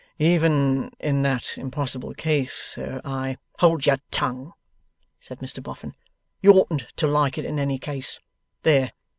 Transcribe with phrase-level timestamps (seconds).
[0.17, 4.51] 'Even in that impossible case, sir, I' 'Hold your tongue!'
[5.19, 5.93] said Mr Boffin.
[6.41, 8.19] 'You oughtn't to like it in any case.
[8.63, 8.93] There!